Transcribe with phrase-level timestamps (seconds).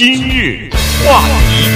[0.00, 0.70] 今日
[1.04, 1.68] 话题，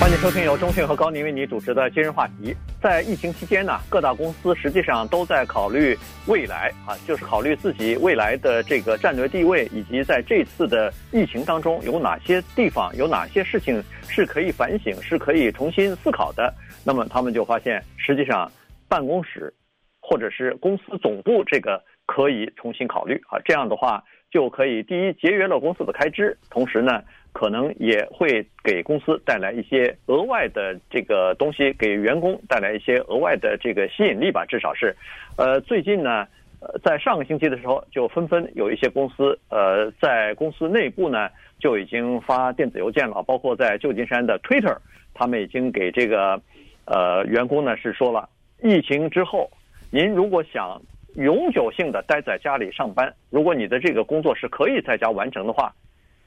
[0.00, 2.52] 欢迎收听由中讯和高宁为你主持的今日话题。
[2.82, 5.96] 在疫情期间呢，各大公司实际上都在考虑
[6.26, 16.52] 未来啊，就是考虑自己未来的这个战略地位，以及在这次的疫情当中有哪些地方、有哪些事情是可以反省、是可以重新思考的。
[16.82, 18.50] 那么他们就发现，实际上
[18.88, 19.54] 办公室
[20.00, 24.02] 或者是公司总部这个可以重新考虑啊，这样的话。
[24.30, 34.44] 就可以第一节约了公司的开支，同时呢，可能也会给公司带来一些额外的这个东西，给员工带来一些额外的这个吸引力吧。
[34.44, 34.94] 至少是，
[35.38, 36.26] 呃，最近呢，
[36.60, 44.76] 呃，在上个星期的时候，就纷纷有一些公司，呃，在公司内部呢就已经发电子邮件了，包括在旧金山的 Twitter，
[45.14, 46.40] 他们已经给这个
[46.84, 48.28] 呃员工呢是说了，
[48.62, 49.48] 疫情之后，
[49.90, 50.82] 您如果想。
[51.16, 55.72] 永久性的待在家里上班，如果你的这个工作是可以在家完成的话，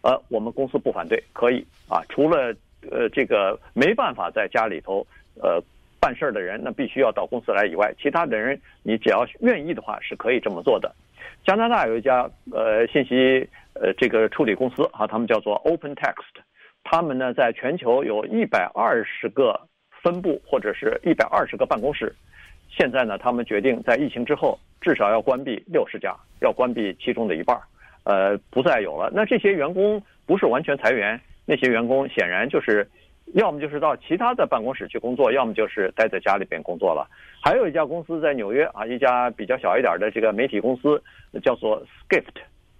[0.01, 2.01] 呃，我们公司不反对，可以啊。
[2.09, 2.55] 除了
[2.89, 5.05] 呃这个没办法在家里头
[5.39, 5.61] 呃
[5.99, 10.91] 办事儿的人，那必须要到公司来以外，其他的人你只要愿意的话是可以这么做的。
[11.45, 16.41] 加拿大有一家呃信息呃这个处理公司啊，他们叫做 OpenText，
[16.83, 19.59] 他们呢在全球有一百二十个
[20.01, 22.15] 分部或者是一百二十个办公室。
[22.79, 27.61] 现在呢，他们决定在疫情之后至少要关闭六十家，要关闭其中的一半儿，
[28.05, 29.11] 呃，不再有了。
[29.13, 32.87] 那这些员工不是完全裁员，那些员工显然就是
[33.33, 37.05] 要么就是到其他的办公室去工作，要么就是待在家里边工作了。
[37.43, 41.03] 还有一家公司在纽约啊，一家比较小一点的这个媒体公司
[41.43, 42.39] 叫做 Skift，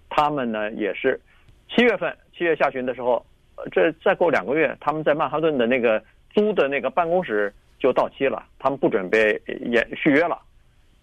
[0.10, 1.20] 他们呢也是
[1.68, 3.26] 七月份七月下旬的时候，
[3.70, 6.02] 这再过两个月，他们在曼哈顿的那个
[6.34, 7.54] 租的那个办公室。
[7.80, 10.38] 就到期了，他们不准备延续约了，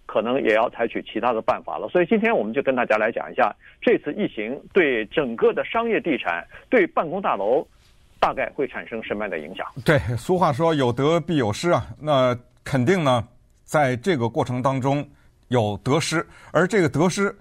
[0.04, 1.88] 可能也要采取其他的办法了。
[1.88, 7.66] 所以今天我们就跟大家来讲一下，这次疫情对整个的商业地产、对办公大楼，
[8.20, 9.66] 大概会产生什么样的影响？
[9.86, 13.26] 对，俗话说有得必有失啊，那肯定呢，
[13.64, 15.02] 在这个过程当中
[15.48, 17.34] 有得失，而这个得失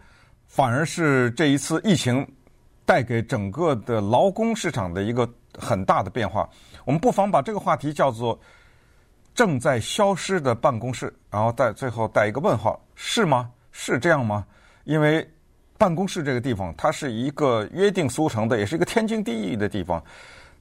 [0.47, 2.25] 反而是这一次疫情
[2.85, 5.29] 带给整个的劳工市场的一个
[5.59, 6.49] 很大的变化。
[6.85, 8.39] 我们不妨把这个话题叫做。
[9.35, 13.51] 正在消失的办公室，然后带最后带一个问号，是吗？
[13.71, 14.45] 是这样吗？
[14.85, 15.29] 因为
[15.77, 20.01] 办公室这个地方，它是一个约定俗成的，也是一个天经地义的地方，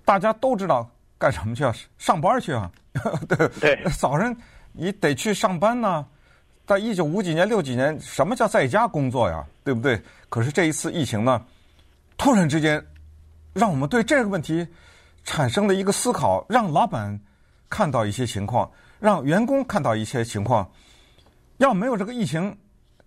[0.05, 1.73] 大家都知道干什么去啊？
[1.97, 2.69] 上班去啊？
[3.29, 4.35] 对对，早上
[4.73, 6.05] 你得去上班呢。
[6.67, 9.45] 在一九五几年、六几年，什么叫在家工作呀？
[9.63, 10.01] 对不对？
[10.29, 11.41] 可是这一次疫情呢，
[12.17, 12.85] 突然之间，
[13.53, 14.67] 让我们对这个问题
[15.25, 17.21] 产生了一个思考，让老板。
[17.69, 18.71] 看到一些情况，
[19.01, 20.71] 让员工看到一些情况。
[21.59, 22.57] 要没有这个疫情，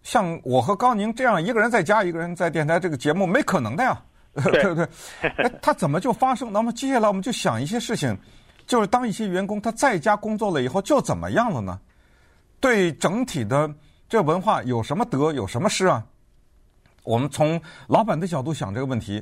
[0.03, 4.01] 像我和高宁这样一个人在家，一个人在电台，这个节目没可能的呀，
[4.33, 4.87] 对， 不对？
[5.21, 6.51] 哎，他怎么就发生？
[6.53, 8.17] 那么接下来我们就想一些事情，
[8.65, 11.77] 就是当一些员工他在家工作了以后，就怎么样了呢？
[12.61, 13.69] 对整体的
[14.07, 16.05] 这文化有什么得，有什么失啊？
[17.03, 19.21] 我们从老板的角度想这个问题，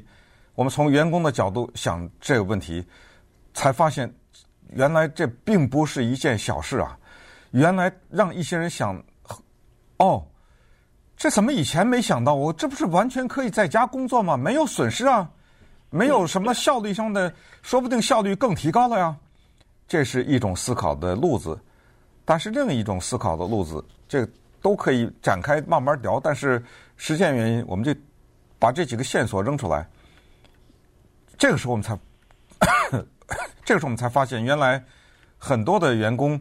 [0.53, 2.85] 我们从员工的角度想这个问题，
[3.55, 4.13] 才发现。
[4.75, 6.97] 原来这并不是一件小事啊！
[7.51, 9.01] 原来让一些人想，
[9.97, 10.21] 哦，
[11.15, 12.35] 这怎么以前没想到？
[12.35, 14.35] 我这不是完全可以在家工作吗？
[14.35, 15.29] 没有损失啊，
[15.89, 19.15] 没有什么效率上的，说不定效率更提高了呀。
[19.87, 21.57] 这是一种思考的路子，
[22.25, 24.27] 但是另一种思考的路子，这
[24.61, 26.19] 都可以展开慢慢聊。
[26.19, 26.61] 但是
[26.97, 27.95] 时间原因，我们就
[28.59, 29.87] 把这几个线索扔出来。
[31.37, 31.97] 这个时候我们才。
[33.65, 34.83] 这个时候我们才发现，原来
[35.37, 36.39] 很多的员工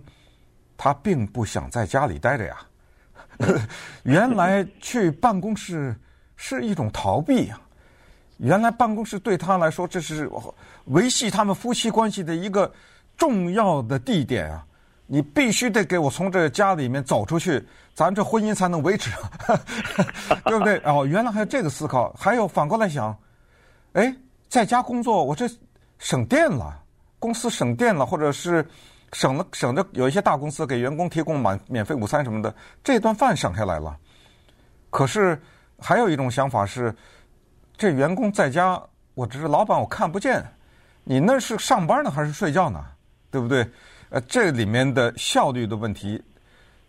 [0.77, 2.57] 他并不想在家里待着呀。
[4.05, 5.95] 原来去办公室
[6.37, 7.61] 是一种逃避呀。
[8.39, 10.29] 原来办公室对他来说，这是
[10.87, 12.73] 维系他们夫妻关系的一个
[13.17, 14.67] 重要的地点啊！
[15.07, 17.65] 你必须得给我从这家里面走出去，
[17.95, 19.11] 咱这婚姻才能维持，
[20.47, 20.79] 对不对？
[20.85, 22.13] 哦，原来还有这个思考。
[22.19, 23.17] 还有反过来想，
[23.93, 24.15] 哎，
[24.49, 25.49] 在家工作，我这
[26.05, 26.83] 省电了。
[27.19, 28.63] 公司省电了，或者是
[29.15, 33.97] 省了省着，有一些大公司给员工提供满免费午餐什么的，这顿饭省下来了。
[34.91, 35.41] 可是
[35.79, 36.95] 还有一种想法是，
[37.79, 38.79] 这员工在家，
[39.15, 40.45] 我只是老板，我看不见，
[41.03, 42.85] 你那是上班呢还是睡觉呢？
[43.31, 43.67] 对不对？
[44.11, 46.23] 呃，这里面的效率的问题，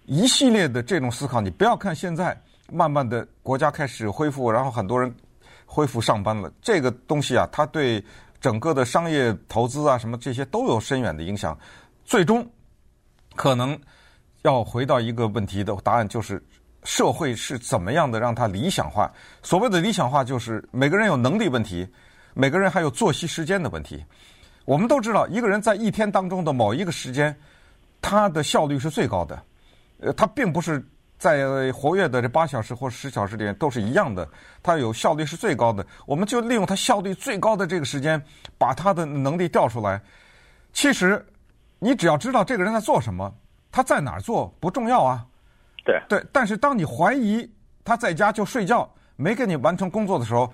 [0.04, 2.38] 一系列的这种思考，你不要看现在
[2.70, 5.16] 慢慢的国家开始恢复，然后很多人
[5.66, 8.04] 恢复上班了，这个东西啊，它对。
[8.46, 11.58] 整个的商业投资啊，什么这些都有深远的影响，
[12.04, 12.48] 最终
[13.36, 13.76] 可能
[14.44, 16.40] 要回到一个问题的答案，就是
[16.84, 19.12] 社会是怎么样的让它理想化。
[19.42, 21.88] 所谓的理想化，就是每个人有能力问题，
[22.36, 24.06] 每个人还有作息时间的问题。
[24.64, 27.36] 我们都知道，一个人在一天当中的某一个时间，
[28.00, 29.42] 他的效率是最高的。
[30.02, 30.88] 呃，他并不是
[31.26, 34.30] 在活跃的这八小时或十小时里面都是一样的，
[34.62, 35.84] 它有效率是最高的。
[36.06, 38.24] 我们就利用它效率最高的这个时间，
[38.60, 40.00] 把他的能力调出来。
[40.72, 41.26] 其实，
[41.80, 43.34] 你只要知道这个人在做什么，
[43.72, 45.26] 他在哪儿做不重要啊。
[45.84, 47.52] 对对，但是当你怀疑
[47.84, 50.54] 他在家就睡觉，没给你完成工作的时候，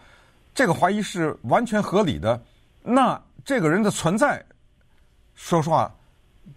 [0.56, 2.42] 这个怀疑是完全合理的。
[2.82, 4.42] 那这个人的存在，
[5.36, 5.94] 说实话，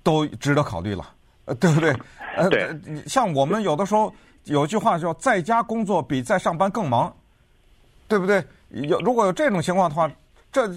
[0.04, 1.04] 都值得考虑了，
[1.46, 1.96] 呃，对不对？
[2.36, 2.76] 呃，对。
[3.06, 4.12] 像我们有的时候
[4.44, 7.14] 有句话叫，在家工作比在上班更忙，
[8.08, 8.44] 对不对？
[8.70, 10.10] 有如果有这种情况的话，
[10.52, 10.68] 这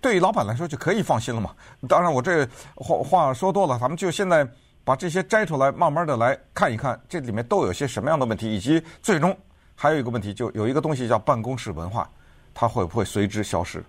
[0.00, 1.54] 对于老板来说就可以放心了嘛。
[1.88, 4.46] 当然，我这话话说多了，咱们就现在。
[4.82, 9.36] 把这些摘出来，慢慢的来看一看，这里面都有些什么样的问题，以及最终
[9.76, 12.08] 还有一个问题，就有一个东西叫办公室文化，
[12.54, 13.84] 它会不会随之消失？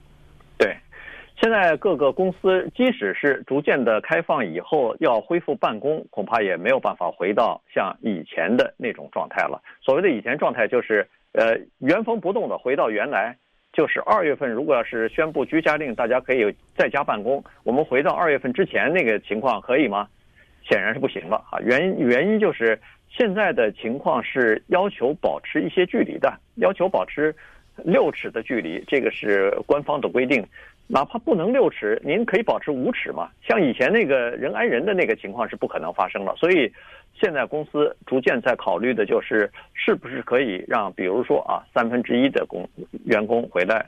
[1.41, 9.59] 现在各个公司即使是逐渐的开放以后，要恢复办公，恐怕也没有办法回到像以前的那种状态了。
[9.81, 13.35] 所谓的以前状态，就是呃原封不动的回到原来，
[13.73, 20.07] 就是二月份如果要是宣布居家令，大家可以在家办公，我们回到二月份之前那个情况可以吗？
[20.69, 21.57] 显然是不行了啊！
[21.61, 22.79] 原因原因就是
[23.09, 27.35] 现在的情况是要求保持一些距离的，要求保持
[27.77, 30.45] 六尺的距离，这个是官方的规定。
[30.91, 33.29] 哪怕不能六尺，您可以保持五尺嘛。
[33.41, 36.35] 像以前那个人挨人的那个情况是不可能发生了。
[36.35, 36.69] 所以
[37.13, 42.67] 现在公司逐渐在考虑的就是，是不是可以让，比如说啊，三分之一的工
[43.05, 43.85] 员工回来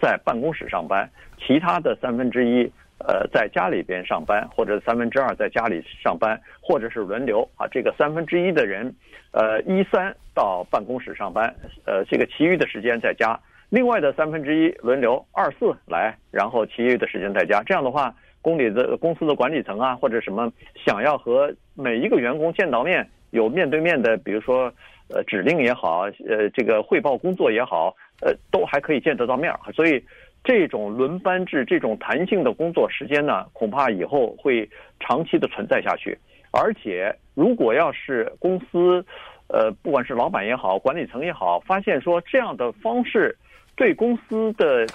[0.00, 1.06] 在办公室上班，
[1.38, 2.72] 其他的三分之一。
[2.98, 7.68] 呃，在家里边上班，或者三分之二在家里上班，或者是轮流啊。
[7.70, 8.90] 这个三分之一的人，
[9.32, 11.54] 呃，一三到办公室上班，
[11.84, 13.38] 呃，这个其余的时间在家。
[13.68, 17.62] 另外的三分之一轮流二四来，然后其余的时间在家。
[17.64, 20.52] 这样的话，公里的公司的管理层啊，或者什么
[20.84, 24.72] 想要和每一个员工见到面，有面对面的，比如说
[25.08, 29.52] 呃指令也好，呃这个汇报工作也好，呃都还可以见得到面。
[29.74, 30.02] 所以。
[30.44, 34.70] 这种轮班制、这种弹性的工作时间呢，恐怕以后会
[35.00, 36.16] 长期的存在下去。
[36.52, 39.04] 而且，如果要是公司，
[39.48, 43.36] 呃，不管是老板也好，管理层也好，发现说这样的方式
[43.76, 44.86] 对公司的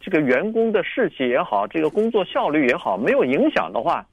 [0.00, 4.06] 这个员工的士气也好，这个工作效率也好，没有影响的话，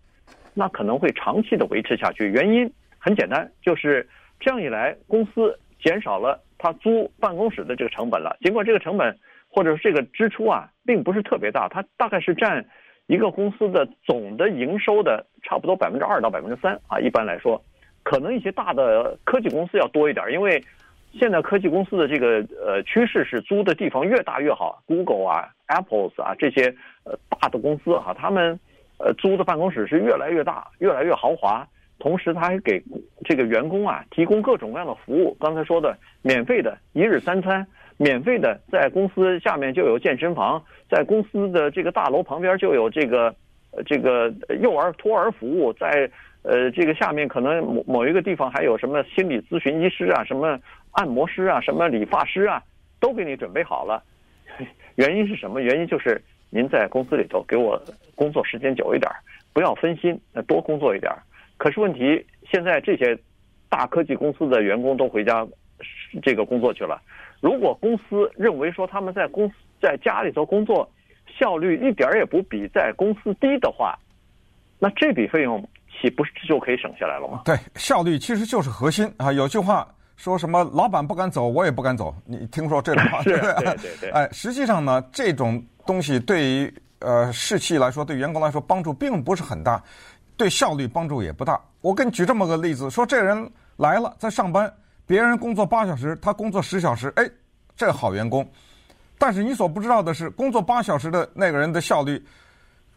[0.53, 2.27] 那可能会长期的维持下去。
[2.27, 4.05] 原因很简单，就是
[4.39, 8.35] 这样一来，公司减少了他租办公室的这个成本了。
[8.41, 9.17] 尽管这个成本。
[9.49, 12.63] 或者是这个支出啊，并不是特别大，它大概是占
[13.07, 16.99] 一个公司的总的营收的差不多百分之二到百分之三啊。
[16.99, 17.59] 一般来说，
[18.03, 20.61] 可能一些大的科技公司要多一点，因为
[21.19, 26.73] 现在科技公司的这个呃趋势是租的地方越大越好，Google 啊、Apples 啊这些
[27.03, 28.59] 呃大的公司哈，他们
[28.99, 31.67] 呃租的办公室是越来越大、越来越豪华，
[31.99, 32.81] 同时他还给
[33.25, 37.65] 这个员工啊提供各种各样的服务，刚才说的免费的一日三餐。
[37.99, 43.33] 免费的，在公司下面就有健身房，在公司的这个大楼旁边就有这个，
[43.71, 44.31] 呃，这个
[44.61, 46.07] 幼儿托儿服务，在
[46.43, 50.59] 呃这个下面可能某某一个地方还有什么心理咨询医师啊，什么
[50.97, 52.59] 按摩师啊，什么理发师啊，
[52.99, 54.03] 都给你准备好了。
[54.95, 55.61] 原因是什么？
[55.61, 57.79] 原因就是您在公司里头给我
[58.15, 59.07] 工作时间久一点，
[59.53, 61.11] 不要分心，多工作一点。
[61.57, 63.15] 可是问题现在这些
[63.69, 65.47] 大科技公司的员工都回家
[66.23, 66.99] 这个工作去了。
[67.41, 70.89] 如果公司认为说他们在公司在家里头工作
[71.37, 73.95] 效率一点也不比在公司低的话，
[74.79, 75.63] 那这笔费用
[76.01, 77.43] 岂不是就可以省下来了吗？
[77.45, 79.31] 对，效率其实就是核心啊。
[79.31, 79.87] 有句话
[80.17, 83.21] 说什么“老板不敢走，我也不敢走”，你听说这种话？
[83.23, 84.09] 对对对。
[84.09, 89.81] 哎，实际上呢，这种东西对于呃士气来说，对员工来说帮助并不是很大，
[90.35, 91.57] 对效率帮助也不大。
[91.81, 94.71] 我给你举这么个例子，说这人来了在上班。
[95.05, 97.29] 别人工作八小时，他工作十小时，哎，
[97.77, 98.45] 这好员工。
[99.17, 102.21] 但是你所不知道的是，工作八小时的那个人的效率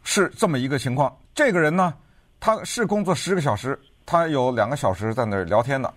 [0.03, 1.17] 是这么一个情况。
[1.35, 1.95] 这个人呢，
[2.41, 5.95] 他是工作十个小时，他有两个小时在那儿聊天的，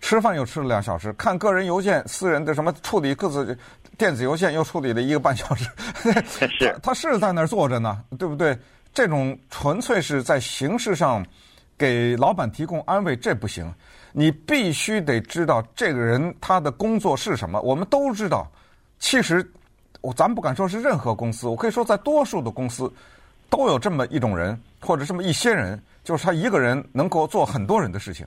[0.00, 3.56] 吃饭又吃了两小时，看个人邮件、私人的什么处理各自
[3.98, 5.68] 电子邮件又处理了一个半小时。
[6.58, 8.58] 是，他是在那儿坐着呢，对不对？
[8.92, 11.24] 这种纯粹是在形式上
[11.78, 13.72] 给老板提供安慰，这不行。
[14.12, 17.60] 你必须得知道这个人他的工作是什么。
[17.60, 18.50] 我们都知道，
[18.98, 19.48] 其实
[20.00, 22.92] 我咱不敢说是任何公司，我可以说在多数的公司
[23.48, 28.26] 都有这么一种人，或者这么一些人，就是他一个人能够做很多人的事情。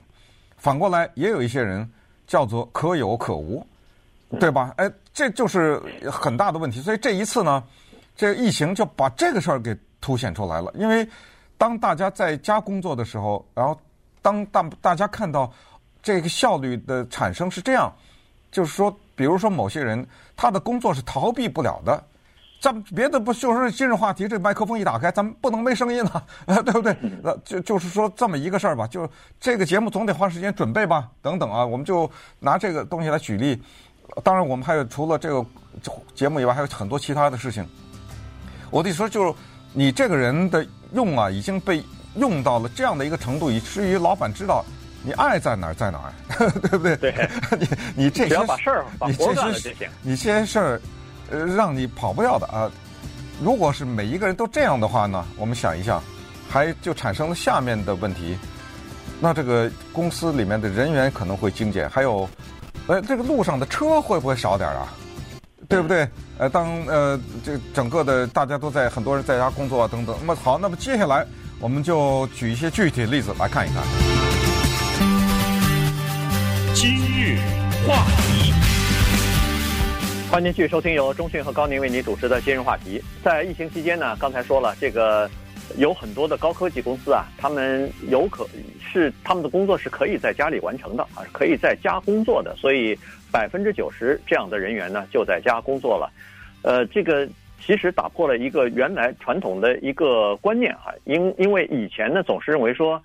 [0.56, 1.88] 反过来，也有一些人
[2.26, 3.66] 叫做可有可无，
[4.40, 4.72] 对吧？
[4.76, 5.80] 哎，这就是
[6.10, 6.80] 很大的问题。
[6.80, 7.62] 所以这一次呢，
[8.16, 10.72] 这个疫情就把这个事儿给凸显出来了。
[10.76, 11.06] 因为
[11.58, 13.78] 当大家在家工作的时候，然后
[14.22, 15.52] 当大大家看到
[16.02, 17.92] 这个效率的产生是这样，
[18.50, 22.02] 就是说，比如说某些人他的工作是逃避不了的。
[22.64, 24.26] 咱别的不就是今日话题？
[24.26, 26.96] 这麦克风一打开，咱们不能没声音了，对不对？
[27.22, 28.86] 呃，就就是说这么一个事儿吧。
[28.86, 29.06] 就
[29.38, 31.62] 这个节目总得花时间准备吧，等等啊。
[31.62, 33.60] 我们就拿这个东西来举例。
[34.22, 35.44] 当然，我们还有除了这个
[36.14, 37.68] 节目以外，还有很多其他的事情。
[38.70, 39.34] 我得说，就是
[39.74, 41.84] 你这个人的用啊，已经被
[42.16, 44.64] 用到了这样的一个程度，以至于老板知道
[45.02, 46.96] 你爱在哪儿在哪儿， 对不对？
[46.96, 47.28] 对。
[47.60, 49.86] 你你这些只要把事儿把活干了就行。
[50.00, 50.80] 你这些事儿。
[51.30, 52.70] 呃，让你跑不掉的啊！
[53.42, 56.02] 如果是每一个人都这样的话呢，我们想一想，
[56.48, 58.36] 还就产生了下面的问题。
[59.20, 62.28] 那这个公司里面的人员可能会精简，还有，
[62.86, 64.88] 呃，这个路上的车会不会少点啊？
[65.68, 66.06] 对不对？
[66.36, 70.14] 呃，当呃这整个的大家都在很多人在家工作啊等等。
[70.20, 71.26] 那么好，那么接下来
[71.58, 73.82] 我们就举一些具体的例子来看一看。
[76.74, 77.38] 今日
[77.88, 78.43] 话题。
[80.34, 83.00] 欢迎继续收听由中讯和高宁为您主持的今日话题。
[83.22, 85.30] 在疫情期间呢，刚才说了，这个
[85.76, 88.44] 有很多的高科技公司啊，他们有可
[88.80, 92.98] 是他们的工作是可以在家里完成的啊，可以在家工作的，所以
[93.30, 96.12] 百分之九十这样的人员呢就在家工作了。
[96.62, 97.28] 呃，这个
[97.64, 103.00] 其实打破了一个原来传统的一个观念哈，因因为以前呢总是认为说，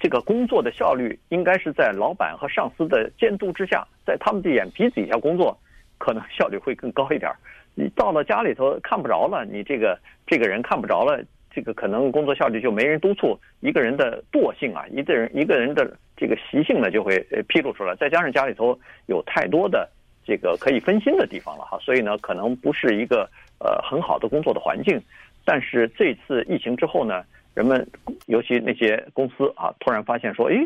[0.00, 5.56] 这个工作的效率应该是在老板和上司的监督之下，在他们的眼皮底下工作。
[5.98, 7.30] 可能效率会更高一点。
[7.74, 13.38] 你到了家里头看不着了，你这个这个人看不着了，这个可能工作效率就没人督促。
[13.60, 17.94] 一个人的惰性啊，一个人一个人的这个习性呢，就会披露出来。
[17.96, 19.86] 再加上家里头有太多的
[20.24, 24.98] 这个可以分心的地方了哈，所以呢，可能不是一个呃很好的工作的环境。
[25.44, 27.22] 但是这次疫情之后呢，
[27.54, 27.86] 人们
[28.24, 30.56] 尤其那些公司啊，突然发现说，诶，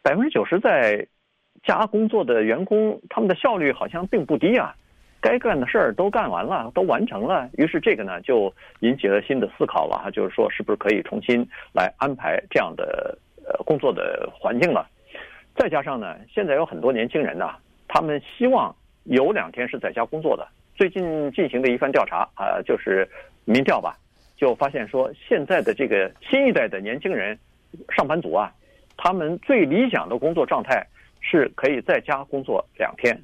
[0.00, 1.04] 百分之九十在。
[1.62, 4.74] 家工作的员工，他们的效率好像并不低啊，
[5.20, 7.48] 该干的事儿都干完了，都完成了。
[7.58, 14.88] 于是这个呢，就引起了新的思考了哈，就是说是不是可以重新来安排这样的呃工作的环境了？
[15.54, 17.50] 再加上呢，现在有很多年轻人呢，
[17.86, 18.74] 他们希望
[19.04, 20.48] 有两天是在家工作的。
[20.74, 23.06] 最近进行的一番调查啊，就是
[23.44, 23.98] 民调吧，
[24.34, 27.38] 就发现说，现在的这个新一代的年轻人，
[27.94, 28.50] 上班族啊，
[28.96, 30.86] 他们最理想的工作状态。
[31.20, 33.16] 是可以在家工作两天，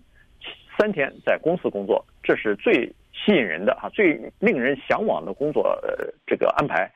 [0.79, 6.91] 三天在公司工作，这是最吸引人的啊，最令人向往的工作呃这个安排。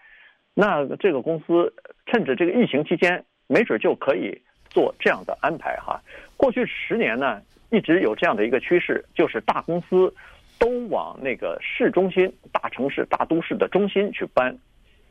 [0.55, 1.73] 那这个公司
[2.07, 4.39] 趁着这个疫情期间，没准就可以
[4.69, 6.01] 做这样的安排哈。
[6.37, 7.41] 过去十年呢，
[7.71, 10.13] 一直有这样的一个趋势，就是大公司
[10.59, 14.55] 都往那个市中心、大城市、大都市的中心去搬。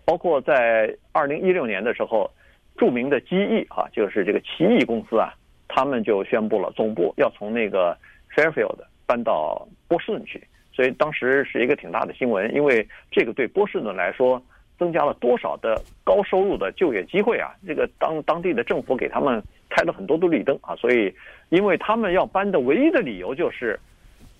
[0.05, 2.29] 包括在二零一六年的时候，
[2.77, 5.34] 著名的机翼啊，就是这个奇异公司啊。
[5.69, 7.95] 他们就宣布了，总部要从那个
[8.35, 14.41] Fairfield 搬到波士顿去，所以当时是一个挺大的新闻，因为这个对波士顿来说
[14.77, 17.53] 增加了多少的高收入的就业机会啊！
[17.67, 21.13] 这个当当地的政府给他们开了很多的绿灯啊，所以
[21.49, 23.79] 因为他们要搬的唯一的理由就是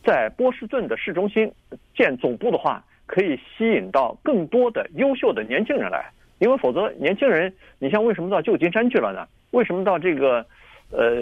[0.04, 1.52] 在波士顿的市中心
[1.96, 6.10] 建总部的话，可以吸引到更多的优秀的年轻人来，
[6.40, 9.28] 因为否则年轻人，你像为什么到旧金山去了呢？
[9.52, 10.44] 为什么到这个？
[10.92, 11.22] 呃，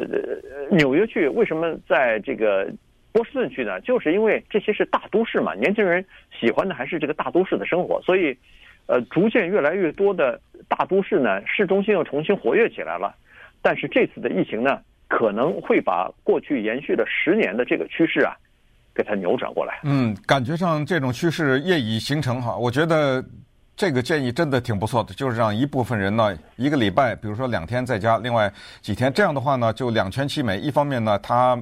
[0.71, 2.71] 纽约去为什么在这个
[3.11, 3.81] 波士顿去呢？
[3.81, 6.03] 就是因为这些是大都市嘛，年轻人
[6.39, 8.37] 喜欢的还是这个大都市的生活，所以，
[8.85, 13.13] 呃，逐渐越来越多的大都市呢，市中心又重新活跃起来了。
[13.61, 18.37] 但是这次的疫情呢，可能会把过去延续了十年的这个趋势啊，
[18.95, 19.79] 给它扭转过来。
[19.83, 23.21] 嗯，感觉上这种趋势业已形成哈，我觉得。
[23.77, 30.59] 这个建议真的挺不错的，就是让一部分人呢，一个礼拜，比如说两天在家，另外几天，这样的话呢，就两全其美。
[30.59, 31.55] 一方面呢，他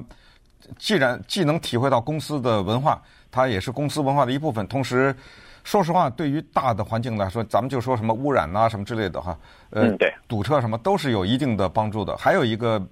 [0.78, 4.66] 既然既能体会到公司的文化，他也是公司文化的一部分。
[4.66, 5.14] 同时，
[5.62, 9.94] 说实话，对于大的环境来说，咱们就说什么污染呐、啊、什么之类的哈，呃，
[10.26, 12.16] 堵车什么都是有一定的帮助的。
[12.16, 12.82] 还有一个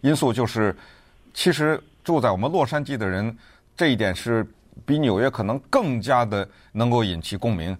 [0.00, 0.74] 因素就是，
[1.34, 3.36] 其实住在我们洛杉矶的人，
[3.76, 4.46] 这一点是
[4.86, 7.76] 比纽约可能更加的能够引起共鸣。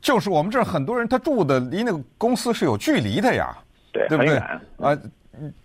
[0.00, 3.56] 就是我们这儿很多人，他住的离那个公司是有距离的呀，
[3.92, 4.36] 对，对不对？
[4.36, 4.98] 啊，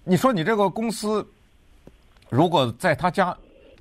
[0.04, 1.26] 你说你这个公司
[2.30, 3.36] 如果在他家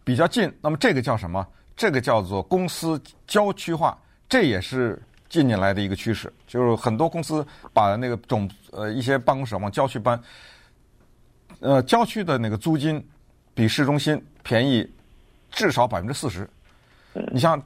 [0.05, 1.47] 比较近，那么这个叫什么？
[1.77, 6.31] 这个叫做公司郊区化，这也是近年来的一个趋势。
[6.47, 10.21] 就是很多公司把那个总呃一些办公室往郊区搬。
[11.61, 13.03] 呃，郊区的那个租金
[13.55, 14.87] 比市中心便宜
[15.51, 16.49] 至少百分之四十。
[17.33, 17.61] 你像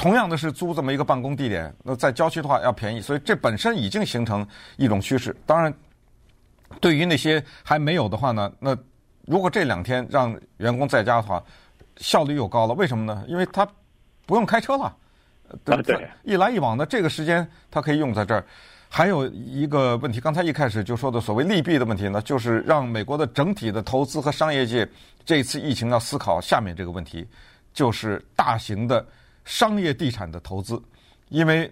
[0.00, 4.46] 同样的是租这么一个办公地点，那在郊区的话要便宜，所以这本身已经形成
[4.78, 5.36] 一种趋势。
[5.44, 5.70] 当然，
[6.80, 8.74] 对于那些还没有的话呢，那
[9.26, 11.44] 如果这两天让员工在家的话，
[11.98, 12.72] 效率又高了。
[12.72, 13.22] 为什么呢？
[13.28, 13.68] 因为他
[14.24, 14.96] 不用开车了，
[15.66, 18.42] 对对，一来一往的这个时间他可以用在这儿。
[18.88, 24.88] 还有一个问题，刚才一开始就说的所谓利弊的问题呢，就是让美国的整体的投资和商业界
[25.26, 27.28] 这次疫情要思考下面这个问题，
[27.74, 29.06] 就是大型的
[29.50, 30.80] 商业地产的投资，
[31.28, 31.68] 因为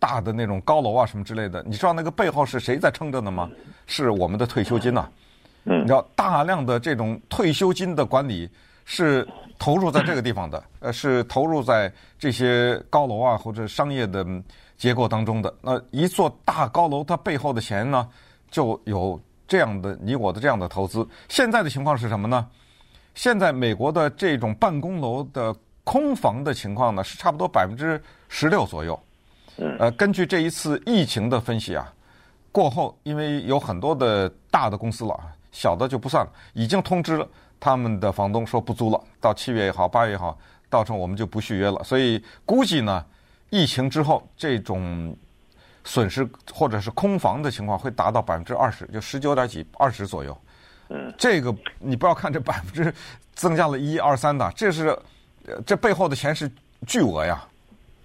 [0.00, 3.48] 大的那种高楼啊什么之类的，你知道那个背后是谁在撑着呢吗？
[3.86, 5.08] 是我们的退休金呐。
[5.62, 8.50] 你知道大量的这种退休金的管理
[8.84, 9.24] 是
[9.56, 14.26] 投入在这个地方的，呃，是投入在这些高楼啊或者商业的。
[14.78, 18.06] 结构当中的那一座大高楼，它背后的钱呢，
[18.50, 21.08] 就有这样的你我的这样的投资。
[21.30, 22.46] 现在的情况是什么呢？
[23.14, 25.56] 现在美国的这种办公楼的
[25.86, 29.00] 空房的情况呢，是差不多百分之十六左右。
[29.78, 31.94] 呃，根据这一次疫情的分析啊，
[32.50, 35.16] 过后因为有很多的大的公司了，
[35.52, 37.28] 小的就不算了，已经通知了
[37.60, 40.36] 他们的房东说不租了，到七月也好，八月也好，
[40.68, 41.82] 到时候我们就不续约了。
[41.84, 43.04] 所以估计呢。
[43.48, 45.16] 疫情之后，这种
[45.84, 50.36] 损失或者是空房的情况会达到百分之二十，就十九点几二十左右。
[50.88, 52.92] 嗯，这个你不要看这百分之
[53.36, 54.98] 增加了一二三的，这是
[55.66, 56.50] 这背后的钱是
[56.86, 57.44] 巨额呀。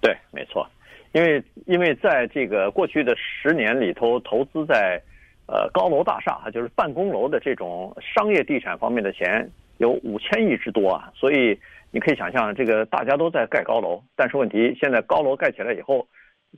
[0.02, 0.68] 对，没错，
[1.14, 5.02] 因为因为在这个过去的十年里头，投资在
[5.48, 11.60] 呃高楼大厦啊，就是办公楼的这种商业地产方面的钱有五千亿之多啊，所以。
[11.94, 16.08] 你可以想象，这个大家都在盖高楼，但是问题现在高楼盖起来以后，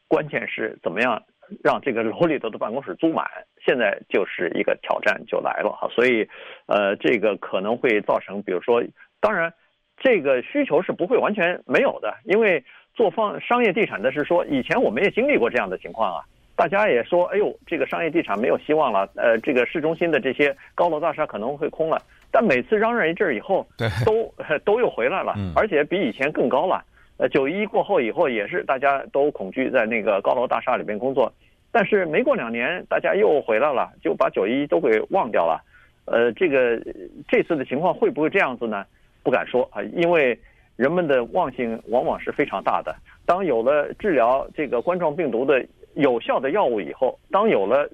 [0.07, 1.19] 关键是怎么样
[1.63, 3.25] 让这个楼里头的办公室租满，
[3.65, 5.89] 现在就是一个挑战就来了哈。
[5.89, 6.29] 所以，
[6.67, 8.83] 呃，这个可能会造成，比如说，
[9.19, 9.51] 当然，
[9.97, 16.23] 这个需求是不会完全没有的，因为做方商业地产的是说，以前我们也经历过这样的情况啊，
[16.55, 22.01] 大家也说，哎呦，这个商业地产没有希望了，呃，这个市中心的这些高楼大厦可能会空了。
[22.31, 24.33] 但每次嚷嚷一阵以后，对，都
[24.65, 26.83] 都又回来了，而且比以前更高了。
[27.17, 31.31] 呃，九一过后以后也是大家都恐惧在那个高楼大厦里边工作，
[31.71, 35.63] 但是没过两年，大家又回来了，就把九一都给忘掉了。
[36.05, 36.81] 呃，这个
[37.27, 38.83] 这次的情况会不会这样子呢？
[39.23, 40.37] 不敢说啊，因为
[40.75, 42.95] 人们的忘性往往是非常大的。
[43.25, 47.89] 当有了治疗这个冠状病毒的有效的药物以后，当有了。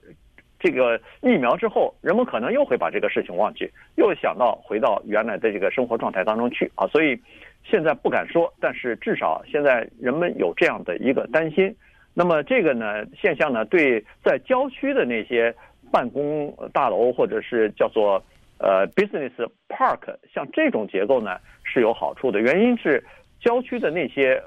[0.61, 6.85] 这个疫苗之后，人们可能又会把这个事情忘记，又想到回到原来的这个生活状态当中去啊。
[6.87, 7.17] 所以
[7.63, 11.73] 现在不敢说，但是至少现在人们有这样的一个担心。
[12.13, 15.55] 那么这个呢现象呢，对在郊区的那些
[15.93, 18.21] 办公大楼或者是叫做
[18.59, 19.31] 呃 business
[19.67, 22.39] park，像这种结构呢是有好处的。
[22.39, 23.03] 原因是
[23.39, 24.41] 郊区的那些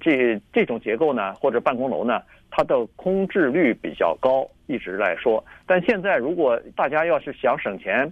[0.00, 2.22] 这这种结构呢，或者办公楼呢。
[2.56, 5.44] 它的空置率比较高，一直来说。
[5.66, 8.08] 但现在如果大家要是想省钱，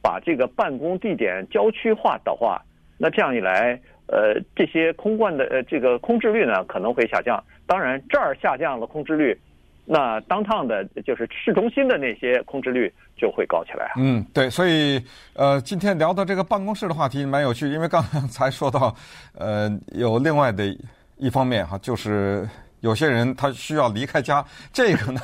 [0.00, 2.58] 把这个办公地点郊区化的话，
[2.96, 7.44] 那这样一来，呃，这些空罐的呃这个空置率呢可能会下降。
[7.66, 9.38] 当然，这儿下降了空置率，
[9.84, 13.92] 那 downtown 的就是市中心的那些空置率就会高起来。
[13.96, 15.02] 嗯，对，所以
[15.34, 18.94] 呃，今天聊到这个办公室的话题蛮有趣，因为刚才说到，
[19.36, 20.64] 呃，有另外的
[21.16, 22.48] 一方面哈，就是。
[22.82, 25.20] 有些人他需要离开家，这个呢，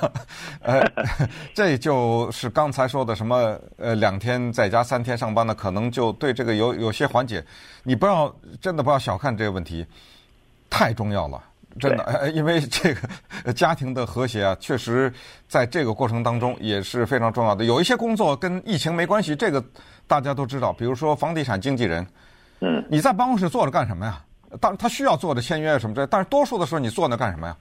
[0.62, 0.80] 呃，
[1.52, 7.44] 这就是刚才说的什么呃，两天在家，三天上班的，可能就对这个有有些缓解。
[7.82, 9.84] 你不要真的不要小看这个问题，
[10.70, 11.42] 太重要了，
[11.78, 12.94] 真的，因为这
[13.44, 15.12] 个家庭的和谐啊，确实
[15.48, 17.64] 在这个过程当中也是非常重要的。
[17.64, 19.62] 有一些工作跟疫情没关系，这个
[20.06, 22.06] 大家都知道，比如说房地产经纪人，
[22.60, 24.20] 嗯，你在办公室坐着干什么呀？
[24.60, 27.56] 当他需要做的签约什么之类，但是多数的时候你坐那干什么呀？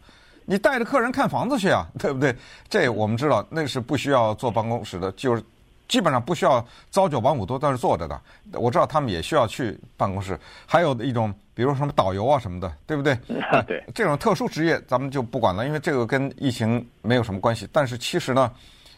[0.45, 2.33] 你带着客人看房子去啊，对不对？
[2.69, 5.43] 这我们知道，那是不需要坐办公室的，就是
[5.87, 8.21] 基本上不需要朝九晚五都在那坐着的。
[8.53, 10.39] 我知道他们也需要去办公室。
[10.65, 13.17] 还有一种，比如说什么导游啊什么的，对不对？
[13.67, 17.67] 对，这种特殊职业咱们就不管了，因为这个跟疫情没有什么关系。
[17.71, 18.51] 但是其实呢，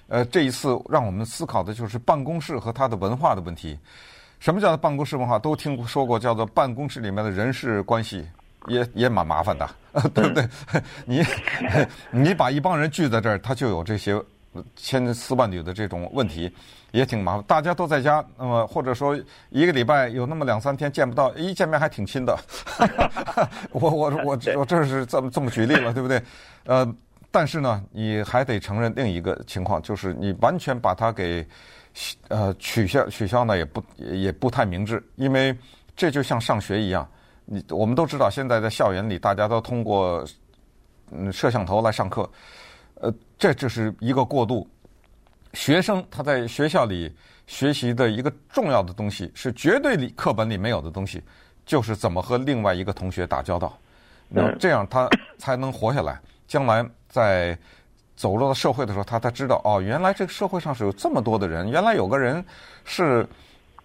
[0.07, 3.77] 呃，这一次让我们思考的就是办公室和它的文化的问题。
[4.39, 5.37] 什么叫做办公室文化？
[5.37, 8.25] 都听说过，叫做办公室里面的人事关系
[8.67, 9.69] 也也蛮麻烦的，
[10.15, 10.47] 对不对？
[11.05, 11.21] 你
[12.09, 14.17] 你把一帮人聚在这儿，他就有这些
[14.77, 16.49] 千丝万缕的这种问题，
[16.91, 17.43] 也挺麻烦。
[17.43, 19.17] 大家都在家，那么或者说
[19.49, 22.37] 一个礼拜有那么两三天见不到，一见面还挺亲的。
[23.71, 26.21] 我我我我这是这么这么举例了，对不对？
[26.65, 26.95] 呃，
[27.31, 31.47] 但是呢，你还得承认另一个情况，就是你完全把它给。
[32.27, 35.57] 呃，取消取消呢也不也不太明智，因为
[35.95, 37.05] 这就像上学一样，
[37.45, 40.23] 你我们都知道，现在在校园里大家都通过
[41.11, 42.29] 嗯摄像头来上课，
[43.01, 44.65] 呃，这就是一个过渡。
[45.53, 47.13] 学生他在学校里
[47.47, 51.21] 学习的一个重要的东西是绝对里课本里没有的东西，
[51.65, 53.77] 就是怎么和另外一个同学打交道，
[54.27, 57.57] 那这样他才能活下来，将来在。
[58.19, 61.69] 走入到社会的时候，他才知道哦，原来这个社会上是有这么多的人。
[61.69, 62.43] 原来有个人
[62.83, 63.25] 是，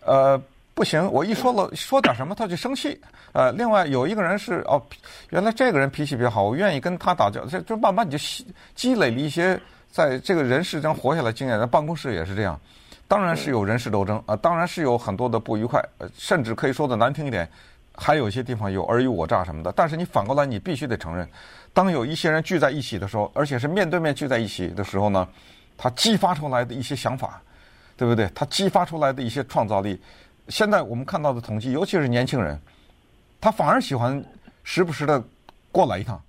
[0.00, 0.36] 呃，
[0.74, 3.00] 不行，我一说了说点什么他就生气。
[3.30, 4.84] 呃，另外有一个人是哦，
[5.30, 7.46] 原来这个人脾气比较好，我愿意跟他打交道。
[7.46, 9.56] 这就慢慢你就积积累了一些
[9.94, 11.56] 在这个人世间活下来经验。
[11.56, 12.60] 在办公室也是这样，
[13.06, 17.48] 当然是有人事斗争啊、呃，当然是有很多的不愉快，呃，甚至可以说的难听一点，
[17.94, 19.70] 还有一些地方有尔虞我诈什么的。
[19.70, 21.28] 但是你反过来，你必须得承认。
[21.72, 25.28] 当有一些人聚在一起的时候，而且是面对面聚在一起的时候呢，
[25.78, 27.40] 他激发出来的一些想法，
[27.96, 28.28] 对不对？
[28.34, 30.02] 他激发出来的一些创造力，
[30.48, 32.60] 现在我们看到的统计，尤其是年轻人，
[33.40, 34.20] 他反而喜欢
[34.64, 35.22] 时不时的
[35.70, 36.20] 过来一趟，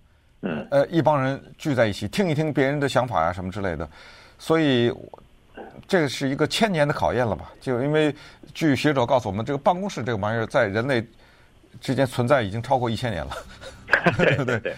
[0.41, 3.89] 嗯，呃，一帮人聚在一起听一听别人的想法呀、啊，什么之类的，
[4.37, 4.93] 所以
[5.87, 7.51] 这是一个千年的考验了吧？
[7.59, 8.13] 就因为
[8.53, 11.03] 据学者告诉我们，这个办公室这个玩意儿在人类
[11.81, 13.31] 之间存在已经超过一千年了，
[14.17, 14.75] 对对对。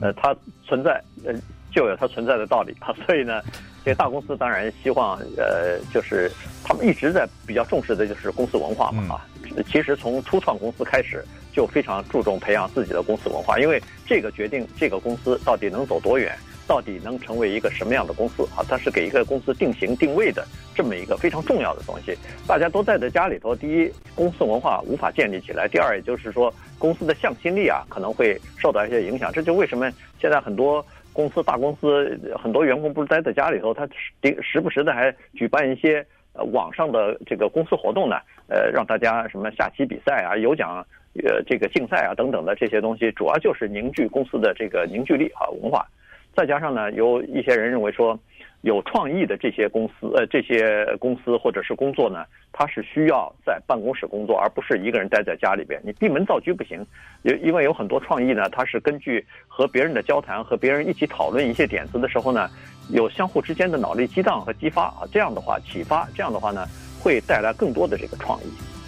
[0.00, 0.34] 呃，它
[0.66, 1.34] 存在，呃，
[1.70, 2.94] 就有它存在的道理啊。
[3.04, 3.42] 所以呢，
[3.84, 6.30] 这些大公司当然希望，呃，就是
[6.64, 9.26] 他们一直在比较重视的就是公司文化嘛啊。
[9.66, 16.32] 其实从初创公司开始就非常注重培养自己的公司文化，因为这个决定这个公司到底能走多远。
[16.68, 18.62] 到底能成为一个什么样的公司啊？
[18.68, 22.16] 它是给一个公司定型定位的这么一个非常重要的东西。
[22.46, 29.32] 大家都待在家里头，第一，公司文化无法建立起来；第二，也就是说，公司的向心力啊可能会受到一些影响。
[29.32, 33.84] 这就为什么现在很多公司、大公司很多员工不是待在家里头，他
[34.22, 38.14] 时时不时的还举办一些呃网上的这个公司活动呢，
[38.46, 40.86] 呃，让大家什么下棋比赛啊、有奖
[41.24, 45.86] 呃这个竞赛啊等等的这些东西，主要就是凝聚公司的这个凝聚力啊文化。
[46.34, 48.16] 再加上呢，有一些人认为说，
[48.60, 55.80] 有创意的这些公司，呃，这些公司或者是工作呢，它是需要在办公室工作，而不是一个人待在家里边。
[55.84, 56.86] 你闭门造车不行，
[57.22, 62.48] 因因为有很多创意呢，它是根据和别人的交谈，和别人一起讨论一些点子的时候呢，
[62.90, 66.64] 有相互之间的脑力激荡和激发啊，这样的话启发，这样的话呢，
[67.02, 68.79] 会带来更多的这个创意。